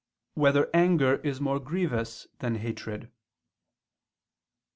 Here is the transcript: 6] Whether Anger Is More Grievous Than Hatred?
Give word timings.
6] 0.33 0.37
Whether 0.41 0.67
Anger 0.73 1.17
Is 1.17 1.39
More 1.39 1.59
Grievous 1.59 2.25
Than 2.39 2.55
Hatred? 2.55 3.11